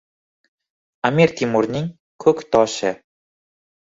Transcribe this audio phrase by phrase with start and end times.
[1.09, 1.85] Amir Temurning
[2.25, 2.95] “Ko‘ktosh”i